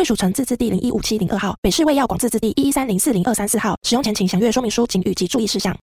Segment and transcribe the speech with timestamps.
[0.00, 3.76] 卫署成字字第零一五七零二号，北市卫药广自治第一一三零四零二三四号。
[3.82, 5.76] 使用前请详阅说明书、警语及注意事项。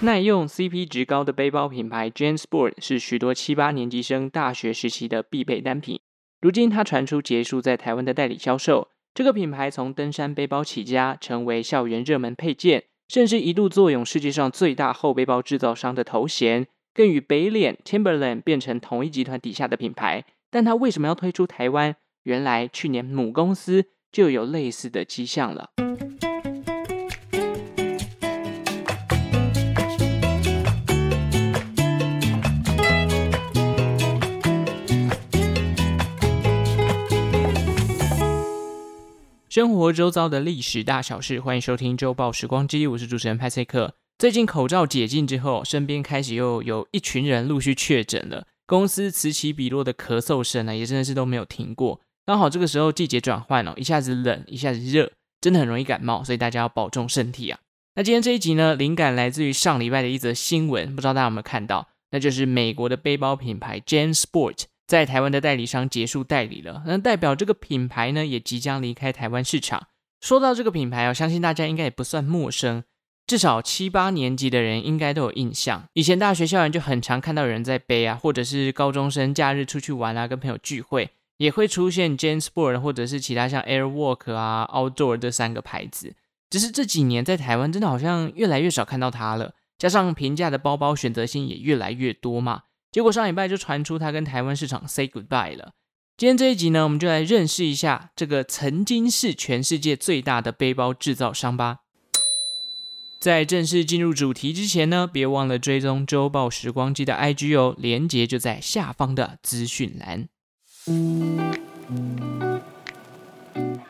[0.00, 5.98] 耐用、CP 值高的背包品牌 JanSport 是许多七八年级生大学时期的必备单品。
[6.42, 8.88] 如今，它传出结束在台湾的代理销售。
[9.14, 20.26] 这个品牌从登山背包起家，成为校园热门配件，甚至一度坐拥世界上最大厚背包制造商的头衔，更与北脸 Timberland 变成同一集团底下的品牌。
[20.50, 21.96] 但它为什么要推出台湾？
[22.24, 25.68] 原来去年母公司就有类似的迹象了。
[39.50, 43.94] 生活周遭的历史大小事，欢迎收听周报时光机，我是主持人派翠克。
[44.18, 52.00] 最近口罩解禁之后，身边开始又有一群人陆续确诊了，公司此起彼落的咳嗽声呢，也真的是都没有停过。
[52.26, 57.58] 刚好这个时候季节转换哦，一下子冷，一下子热，真的很容易感冒，所以大家要保重身体啊。
[57.96, 61.88] 那今天这一集呢，灵感来自于上礼拜的一则新闻，不知道大家有没有看到？
[62.10, 69.88] 那就是美国的背包品牌 JanSport 在台湾的代理商结束代理了，那代表这个品牌呢也即将离开台湾市场。
[70.20, 72.84] 说到这个品牌哦，相信大家应该也不算陌生，
[73.26, 75.84] 至少七八年级的人应该都有印象。
[75.92, 81.10] 以前大学校园就很常看到有人在背啊，或者是高中生假日出去玩啊，跟朋友聚会。
[81.36, 86.14] 也会出现 JanSport 或者是其他像 Airwalk 啊、Outdoor 这三个牌子，
[86.50, 89.54] 只是这几年在台湾真的好像越来越少看到它了。
[89.76, 92.62] 加上平价的包包选择性也越来越多嘛，
[92.92, 95.72] 结果上礼拜就传出它跟台湾市场 say goodbye 了。
[96.16, 101.80] 今天这一集呢，我们就来认识一下这个曾经是全世界最大的背包制造商吧。
[103.20, 110.28] 在正式进入主题之前呢，别忘了追踪周报时光机的 IG 哦，连结就在下方的资讯栏。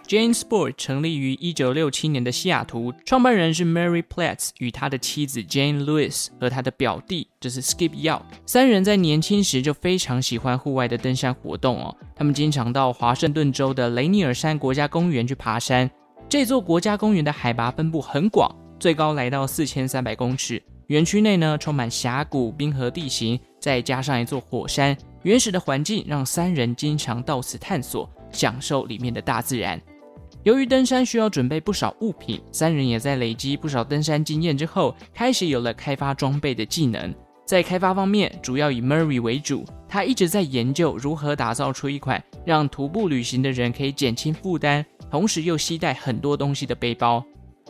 [0.06, 8.22] Jane Sport 成立于一九六七年的西雅图，创办人是 Mary Platts 与他的妻子 Jane Lewis 和他的表弟就是 Skip Yao。
[8.46, 15.90] 三人在年轻时就非常喜欢户外的登山活动哦，他们经常到华盛顿州的雷尼尔山国家公园去爬山。
[16.28, 20.62] 这座国家公园的海拔分布很广，最高来到四千三百公尺。
[20.88, 24.96] 园区内呢，充满峡谷、冰河地形，再加上一座火山。
[25.22, 29.80] 原始的环境让三人经常到此探索，享受里面的大自然。
[30.42, 37.14] 由于登山需要准备不少物品，三人也在累积不少登山经验之后，开始有了开发装备的技能。
[37.46, 47.24] 在开发方面，主要以 Murray 为主，他一直在研究如何打造出一款让徒步旅行的人可以减轻负担，同时又携带很多东西的背包。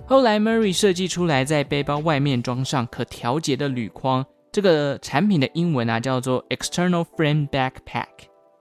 [0.07, 4.25] 后来，Murray 设计出来在背包外面装上可调节的铝框。
[4.53, 8.05] 这个产品的英文啊叫做 External Frame Backpack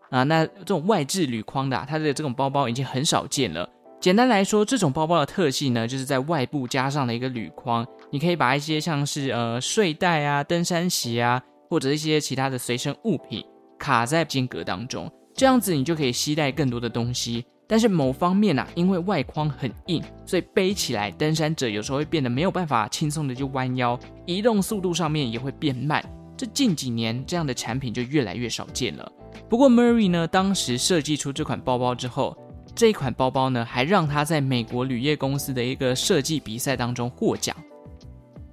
[0.10, 3.70] 啊，那这种外置铝框的啊，它的这种包包已经很少见了。
[4.00, 13.44] 简单来说，这种包包的特性呢，就是在外部加上了一个铝框，你可以把一些像是呃睡袋啊、登山鞋啊，或者一些其他的随身物品
[13.78, 17.46] 卡在间隔当中，这样子你就可以携带更多的东西。
[17.68, 26.04] 但是某方面啊，因为外框很硬，所以背起来登山者有时候会变得没有办法轻松的就弯腰，移动速度上面也会变慢。
[26.36, 29.12] 这近几年这样的产品就越来越少见了。
[29.50, 32.38] 不过 Murray 呢，当时设计出这款包包之后，
[32.76, 37.56] 这一款包包呢，还让他在美国铝业公司的一个设计比赛当中获奖。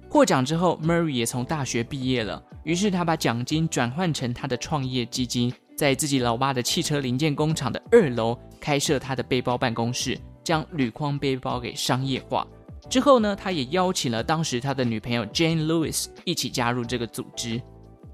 [0.07, 5.51] 获奖之后，Murray 也从大学毕业了，于是他把奖金转换成他的创业基金。
[5.81, 12.45] 在自己老爸的汽车零件工厂的二楼开设他的背包办公室，将铝框背包给商业化。
[12.87, 17.59] 之后呢，他也邀请了当时他的女朋友 Jane Lewis 一起加入这个组织。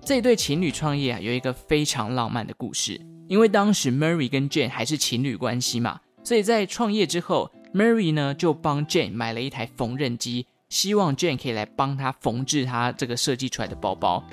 [0.02, 2.98] 这对情侣创业啊，有一个非常浪漫的故事。
[3.28, 14.24] 因为当时 Murray 跟 Jane 还是情侣关系嘛，所以在创业之后，Murray 呢就帮 Jane 买了一台缝纫机，希望 Jane 可以来帮他缝制他这个设计出来的包包。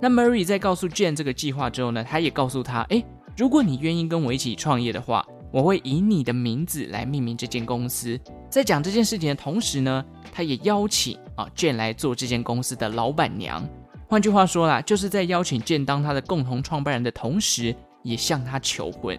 [0.00, 3.04] 那 Murray 在告诉 Jane 这个计划之后呢，他也告诉他，诶，
[3.36, 8.18] 如果你愿意跟我一起创业的话，我会以你的名字来命名这间公司。
[8.50, 13.66] 在讲这件事情的同时呢，他也邀请啊 Jane 来做这间公司的老板娘。
[14.08, 19.18] 换句话说啦，就是在邀请 Jane 当他的共同创办人的同时，也向他求婚。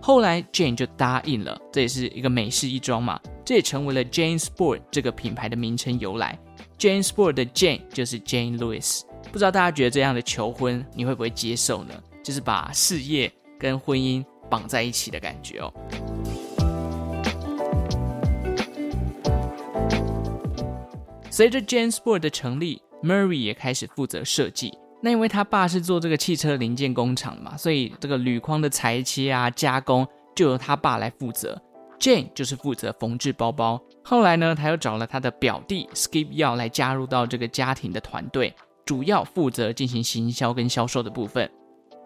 [0.00, 3.18] 后来 Jane 就答应了，这也是一个美事一桩嘛。
[3.44, 6.38] 这也成为了 Jane Sport 这个品牌的名称由来。
[6.78, 9.02] Jane Sport 的 Jane 就是 Jane Lewis。
[9.32, 11.94] 不知道大家觉得这样的求婚你会不会接受呢？
[12.22, 15.72] 就是把事业跟婚姻绑在一起的感觉哦。
[21.30, 24.72] 随着 Jane Sport 的成立，Murray 也开始负责设计。
[25.02, 31.60] 那因为他爸是做这个汽车零件工厂的嘛，所以这个铝框的裁切啊、加工就由他爸来负责。
[32.00, 33.80] Jane 就是负责缝制包包。
[34.02, 38.54] 后来呢，他又找了他的表弟 Skip Yaw 来加入到这个家庭的团队，
[38.86, 41.50] 主要负责进行行销跟销售的部分。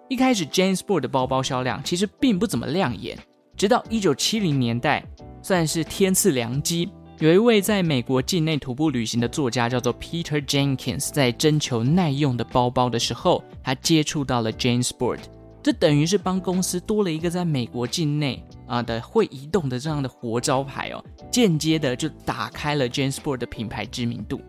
[0.09, 3.17] 一开始 Jane Sport 的包包销量其实并不怎么亮眼，
[3.57, 5.05] 直到一九七零年代，
[5.43, 6.91] 算是天赐良机。
[7.19, 15.21] 有一位在美国境内徒步旅行的作家，叫做 Peter Jenkins，在征求耐用的包包的时候，他接触到了 Jane Sport，
[15.63, 24.41] 这等于是帮公司多了一个在美国境内啊的会移动的这样的活招牌哦，间接的就打开了 Jane Sport 的品牌知名度。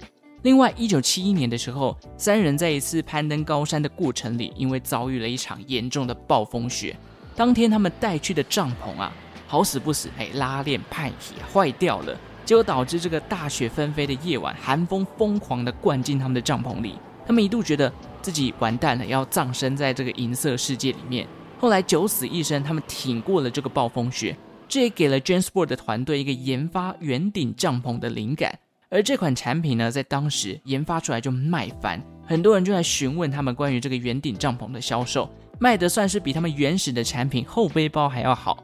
[0.44, 6.98] 另外，一九七一年的时候，三人在一次攀登高山的过程里，因为遭遇了一场严重的暴风雪，
[7.36, 9.14] 当天他们带去的帐篷啊，
[9.46, 12.18] 好死不死，哎，拉链派体坏掉了。
[12.44, 17.94] 结果导致这个大雪纷飞的夜晚，寒风疯狂的灌进他们的帐篷里，他们一度觉得
[18.24, 21.28] 自己完蛋了，要葬身在这个银色世界里面。
[21.60, 24.36] 后来九死一生，他们挺过了这个暴风雪，
[24.68, 28.58] 这也给了 j a n s p o r t 的团队一个研发圆顶帐篷的灵感。
[28.94, 35.30] 而这款产品呢，在当时研发出来就卖翻，很多人就在询问他们关于这个圆顶帐篷的销售，
[35.60, 38.62] 卖得算是比他们原始的产品后背包还要好。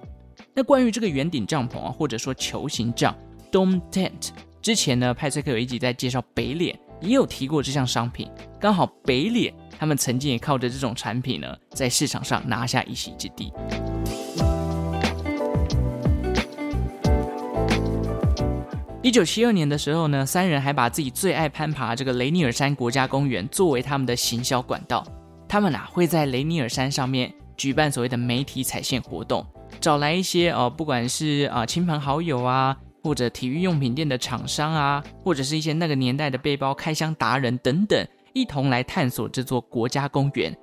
[0.53, 3.15] 那关于这个圆顶帐篷啊，或者说球形帐。
[3.49, 4.31] （dom Tent
[4.61, 8.29] 之前呢，派翠克有一集在介绍北脸，也有提过这项商品。
[8.59, 13.53] 刚好北脸他们曾经也靠着这种产品呢，在市场上拿下一席之地。
[19.07, 25.01] 一九七二年的时候呢，三人还把自己最爱攀爬这个雷尼尔山国家公园作为他们的行销管道。
[25.47, 29.47] 他们啊会在雷尼尔山上面举办所谓的媒体踩线活动，
[29.79, 32.75] 找来一些哦，不管是啊亲朋好友啊。
[33.01, 40.53] 或者体育用品店的厂商啊，或者是一些那个年代的背包开箱达人等等，一同来探索这座国家公园。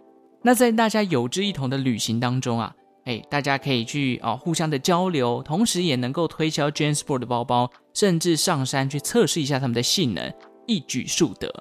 [0.43, 2.75] 那在大家有志一同的旅行当中啊，
[3.05, 10.33] 哎，大家可以去啊互相的交流，同时也能够推销 JanSport 的包包，甚至上山去测试一下他们的性能，
[10.67, 11.53] 一举数得。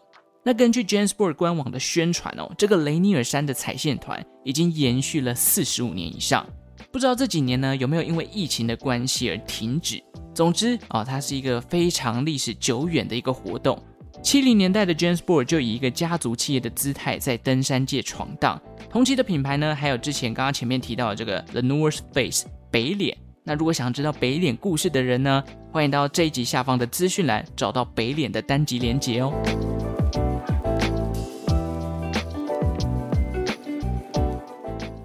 [0.45, 6.45] 那根据 JanSport 官网的宣传哦，这个雷尼尔山的踩线团已经延续了四十五年以上。
[6.92, 10.01] 不知道这几年呢有没有因为疫情的关系而停止？
[10.34, 13.81] 总之啊、哦，它是一个非常历史久远的一个活动。
[14.24, 18.60] 七零年代的 Jane Sport 就以一个家族企业的姿态在登山界闯荡。
[18.90, 23.18] 同期的品牌呢，还有之前刚刚前面提到的这个 The North Face 北脸。
[23.44, 25.44] 那如果想知道北脸故事的人呢，
[25.74, 29.34] 欢迎到这一集下方的资讯栏找到北脸的单集连结哦。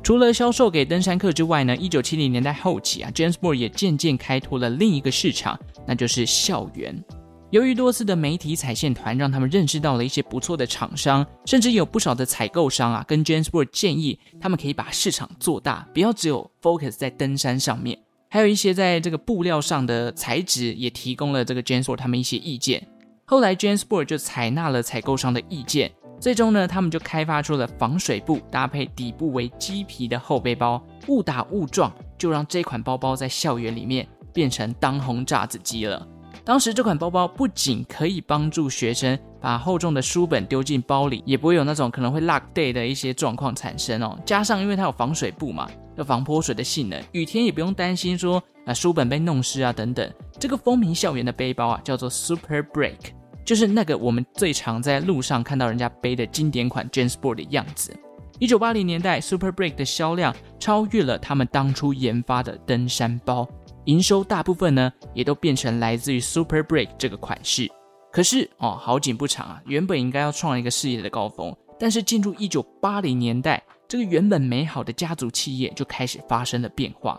[0.02, 7.04] 除了销售给登山客之外呢，一九七零年代后期啊，Jane Sport 也渐渐开拓了另一个市场，那就是校园。
[7.50, 17.98] 由于多次的媒体踩线团，让他们认识到了一些不错的厂商，甚至有不少的采购商啊，跟 Jane Sport 建议他们可以把市场做大，不要只有 focus 在登山上面。
[18.28, 22.86] 还有一些在这个布料上的材质，也提供了这个 JanSport 他们一些意见。
[23.24, 25.90] 后来 JanSport 就采纳了采购商的意见。
[26.20, 36.06] 最终呢，他们就开发出了防水布搭配底部为鸡皮的后背包，误打误撞就让这款包包在校园里面变成当红炸子鸡了。
[36.48, 44.18] 当时这款包包不仅可以帮助学生把厚重的书本丢进包里，也不会有那种可能会落地的一些状况产生哦。
[44.24, 50.10] 加上因为它有防水布嘛，有防泼水的性能，雨天也不用担心说啊书本被弄湿啊等等。
[50.40, 52.96] 这个风靡校园的背包啊，叫做 Super Break。
[53.44, 57.94] 就是那个我们最常在路上看到人家背的经典款 Jane Sport 的样子。
[58.38, 63.46] 一九八零年代，Super Break 的销量超越了他们当初研发的登山包，
[63.88, 67.66] 营收大部分呢也都变成来自于 Super Break 这个款式。
[68.12, 77.18] 可是哦，好景不长啊，原本应该要创一个事业的高峰，但是进入一九八零年代，这个原本美好的家族企业就开始发生了变化。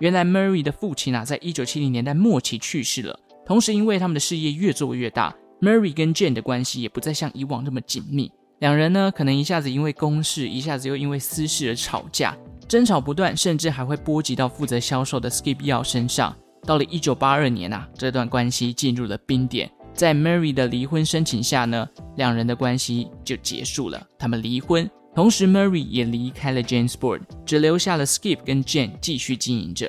[0.00, 5.36] 原来 Murray 的父亲啊，在一九七零年代末期去世了，同时因为他们的事业越做越大。
[5.60, 12.34] Murray 跟 Jane 的关系也不再像以往那么紧密，两人呢可能一下子因为公事，一下子又因为私事而吵架，
[12.68, 16.34] 争吵不断，甚至还会波及到负责销售的 Skip 药身上。
[16.66, 24.04] 到了1982年啊，这段关系进入了冰点，在 Mary 的离婚申请下呢，两人的关系就结束了。
[24.18, 29.88] 他们离婚，同时 Mary 也离开了 JanSport，只留下了 Skip 跟 Jane 继续经营着。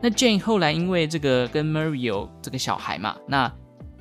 [0.00, 3.52] 那 Jane 后来因为这个跟 Mary 有这个小孩嘛，那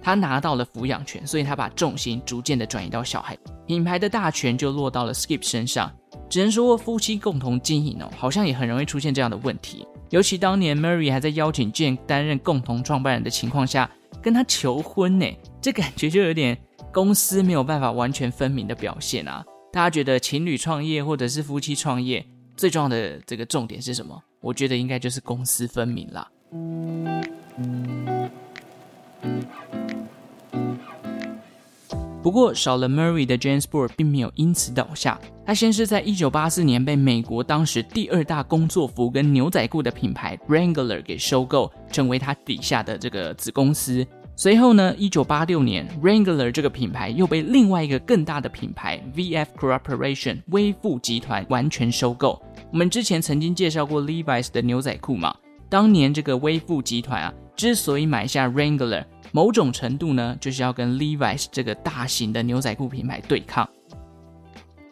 [0.01, 5.91] 他拿到了抚养权，所以他把重心逐渐的转移到小孩，品牌的大权就落到了 Skip 身上。
[6.36, 9.88] 只能说夫妻共同经营哦，好像也很容易出现这样的问题。
[10.10, 13.89] 尤其当年 Mary 还在邀请 Jane 担任共同创办人的情况下，
[14.22, 15.25] 跟他求婚呢，
[15.62, 16.58] 这感觉就有点
[16.92, 19.46] 公司没有办法完全分明的表现啊。
[19.72, 22.25] 大家觉得情侣创业或者是夫妻创业
[22.58, 24.22] 最重要的这个重点是什么？
[24.42, 26.30] 我觉得应该就是公私分明啦。
[32.25, 35.22] 不过少了 Murray 的 JanSport 并没有因此倒下。
[35.46, 44.03] 他先是在一九八四年被美国当时第二大工作服跟牛仔裤的品牌 Wrangler 给收购，成为他底下的这个子公司。
[44.36, 52.41] 随后呢，一九八六年 Wrangler 这个品牌又被另外一个更大的品牌 VF Corporation 威富集团完全收购。
[52.72, 55.32] 我们之前曾经介绍过 Levi's 的牛仔裤嘛，
[55.70, 59.05] 当年这个威富集团啊，之所以买下 Wrangler，
[59.36, 63.68] 某种程度呢，就是要跟 Levi's 这个大型的牛仔裤品牌对抗。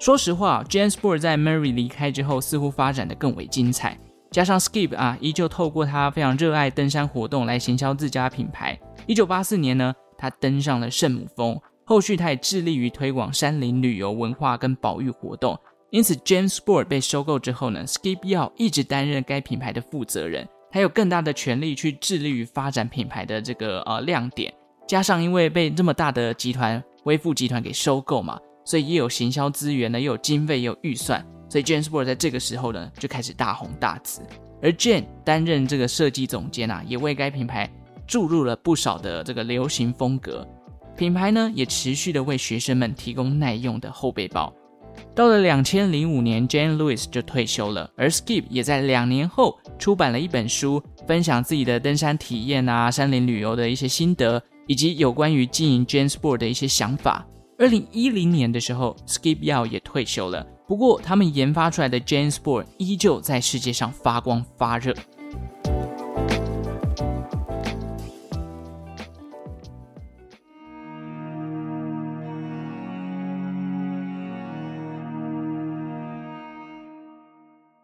[0.02, 3.98] 说实话，JanSport 在 Mary 离开之后，似乎发展得更为精彩。
[4.32, 8.78] 加上 Skip 啊，依旧透过他非常热爱登山活动来行销自家品牌。
[9.08, 15.58] 一九八四年呢，他登上了圣母峰，后续他也致力于推广山林旅游文化跟保育活动。
[15.90, 24.52] 因此，JanSport 被收购之后呢，Skip 尔一直担任该品牌的负责人，他有更大的权力去致力于发展品牌的这个呃亮点。
[24.88, 28.40] 加上因为被这么大的集团威富集团给收购嘛。
[28.66, 34.22] 所以也有行销资源呢，又有经费，也有预算，所以 JanSport 在这个时候呢就开始大红大紫。
[34.62, 37.70] 而 Jane 担任这个设计总监啊，也为该品牌
[38.08, 40.48] 注入了不少的这个流行风格。
[40.96, 44.52] 品牌呢也持续的为学生们提供耐用的后背包。
[45.16, 57.26] 到了两千零五年，Jane Lewis 就退休了，而 Skip 也在两年后出版了一本书，分享自己的登山体验啊、山林旅游的一些心得，以及有关于经营 JanSport 的一些想法。
[57.60, 60.46] 二零一零年的时候，Skip Yao 也退休了。
[60.68, 64.94] 不过，他们研发出来的 JanSport 依旧在世界上发光发热。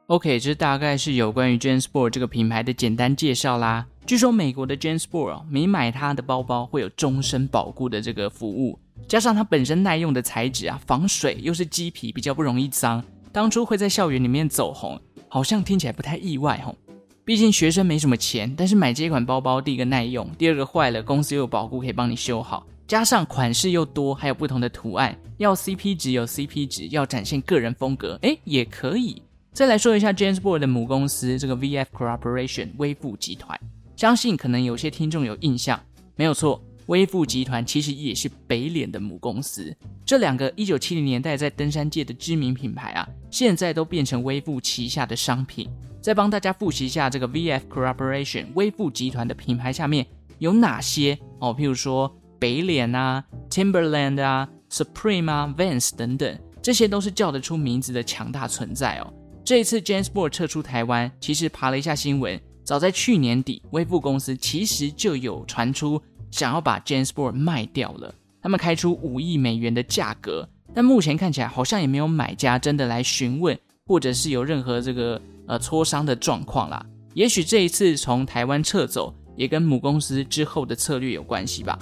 [0.09, 3.85] OK，这大概是有关于 JanSport 这个品牌的简单介绍啦。
[4.07, 8.79] 据说美国的 JanSport 哦，每买它的包包会有终身保固的这个服务。
[9.07, 13.03] 加上它本身耐用的材质啊，防水又是麂皮，比较不容易脏。
[13.31, 16.75] 当初会在校园里面走红，好像听起来不太意外吼。
[17.23, 29.21] 毕竟学生没什么钱，但是买这款包包，第一个耐用，第二个坏了公司又有保固可以帮你修好，加上款式又多，还有不同的图案，要 CP 值有 CP 值，要展现个人风格，诶，也可以。
[29.51, 33.59] 再来说一下 JanSport 的母公司这个 VF Corporation 威富集团，
[33.95, 35.79] 相信可能有些听众有印象，
[36.15, 36.63] 没有错。
[36.85, 45.69] 威富集团其实也是北脸的母公司，这两个一九七零年代在登山界的知名品牌啊，现在都变成威富旗下的商品。
[46.01, 50.03] 再帮大家复习一下这个 VF Corporation 威富集团的品牌下面
[50.39, 59.13] 有哪些哦，譬如说北脸啊、Timberland 啊、Supreme 啊、Vans 等等，这些都是叫得出名字的强大存在哦。
[59.49, 65.99] 这一次 JanSport 撤出台湾，其实爬了一下新闻，早在去年底，微富公司其实就有传出。
[66.29, 68.13] 想要把 JanSport 卖掉了，
[68.43, 76.85] 他们开出五亿美元的价格，但目前看起来好像也没有买家真的来询问，或者是有任何这个呃磋商的状况啦。
[77.15, 81.79] 也许这一次从台湾撤走，也跟母公司之后的策略有关系吧。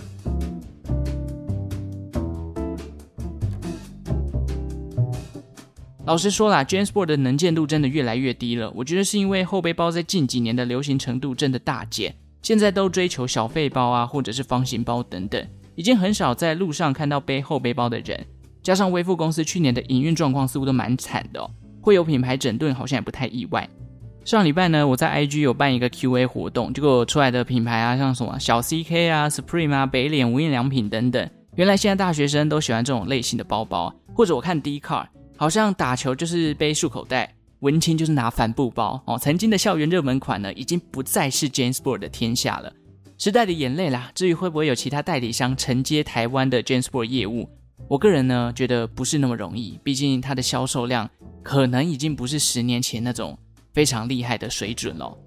[6.07, 8.71] 老实说啦，JanSport 的能见度真的越来越低了。
[8.73, 12.15] 我觉得是因为后背包在近几年的流行程度真的大减。
[12.41, 15.45] 现在都追求小废包啊，或者是方形包等等，
[15.75, 18.25] 已经很少在路上看到背后背包的人。
[18.63, 23.69] 加上威富公司去年的营运状况似乎都蛮惨的哦，会有品牌整顿好像也不太意外。
[24.23, 35.05] 上礼拜呢，我在 IG 有办一个 QA 活动，结果出来的品牌啊，像什么小 CK 啊、Supreme 啊、北脸、无印良品等等，原来现在大学生都喜欢这种类型的包包，或者我看 Dcar
[35.38, 37.34] 好像打球就是背束口袋。
[37.62, 42.72] 文青就是拿帆布包哦，曾经的校园热门款呢，已经不再是 JanSport 的天下了。
[43.17, 47.50] 时代的眼泪啦，至于会不会有其他代理商承接台湾的 JanSport 业务，
[47.88, 51.10] 我个人呢觉得不是那么容易，毕竟它的销售量
[51.41, 53.36] 可能已经不是十年前那种
[53.74, 55.17] 非常厉害的水准了。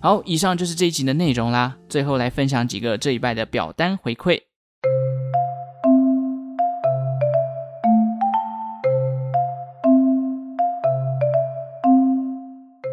[0.00, 4.40] 好，以上就是这一集的内容啦，最后来分享几个这一拜的表单回馈。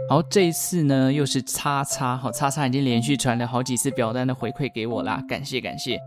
[0.10, 6.00] 好，这一次呢又是叉叉，好，叉叉已经连续传了好几次表单的回馈给我啦，感谢感谢。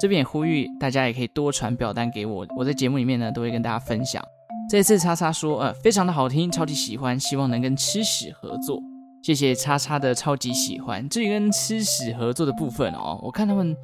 [0.00, 4.22] 这边也呼吁大家也可以多传表单给我，我在节目里面呢都会跟大家分享。
[4.70, 8.80] 这次叉叉说，呃，非常的好听，超级喜欢，希望能跟吃屎合作。
[9.24, 11.08] 谢谢叉叉的超级喜欢。
[11.08, 13.76] 至于跟吃屎合作的部分哦，我看他们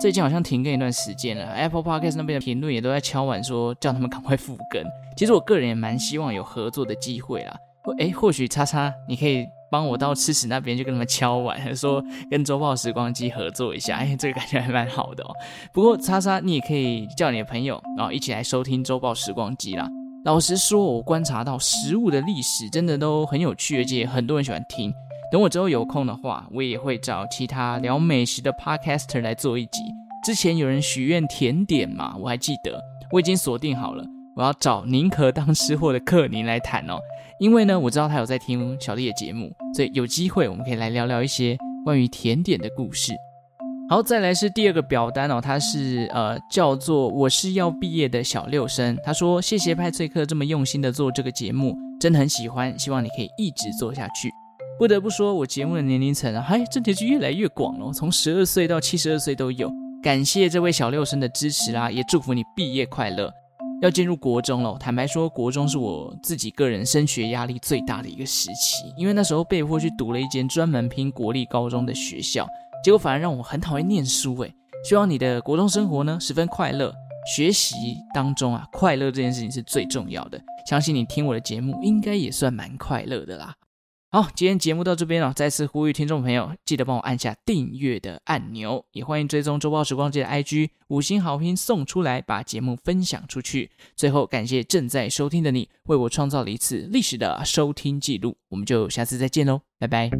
[0.00, 4.82] 最近好像停更一段时间了，Apple Podcast 那边的评论也都在敲碗说叫他们赶快复更。
[5.16, 7.56] 其实我个人也蛮希望有合作的机会啦。
[7.98, 9.46] 诶，或许叉叉你可以。
[9.68, 15.30] 帮我到吃屎那边就跟他们敲碗， 说跟周报时光机合作一下，哎，这个感觉还蛮好的哦。
[15.72, 19.88] 不过叉叉，你也可以叫你的朋友，然后一起来收听周报时光机啦。
[20.24, 24.94] 老实说，我观察到食物的历史真的都很有趣，而且很多人喜欢听。
[25.32, 29.82] 等我之后有空的话，我也会找其他聊美食的 podcaster 来做一集。
[30.24, 34.04] 之前有人许愿甜点嘛，我还记得，我已经锁定好了，
[34.36, 37.00] 我要找宁可当吃货的克宁来谈哦。
[37.38, 43.12] 因为呢，我知道他有在听小丽的节目，所以有机会我们可以来聊聊一些关于甜点的故事。
[43.88, 54.28] 好，再来是第二个表单哦，他是呃叫做我是要毕业的小六生，他说谢谢派翠克这么用心的做这个节目，真的很喜欢，希望你可以一直做下去。
[54.78, 59.70] 不得不说，我节目的年龄层啊，嗨，真的是越来越广了，从十二岁到七十二岁都有。
[60.02, 63.32] 感谢这位小六生的支持啦，也祝福你毕业快乐。
[63.82, 72.46] 要进入国中了，坦白说，国中是我自己个人升学压力最大的一个时期，因为那时候被迫去读了一间专门拼国立高中的学校，
[72.82, 74.34] 结果反而让我很讨厌念书。
[74.38, 76.90] 诶，希望你的国中生活呢十分快乐，
[77.36, 77.76] 学习
[78.14, 83.52] 当中啊快乐这件事情是最重要的，相信你听我的节目应该也算蛮快乐的啦。
[84.12, 93.70] 好，今天节目到这边了，再次呼吁听众朋友，记得帮我按下订阅的按钮，也欢迎追踪周报时光机的 IG，五星好评送出来，把节目分享出去。
[93.94, 100.10] 最后，感谢正在收听的你，为我创造了一次历史的收听记录，我们就下次再见喽，拜拜。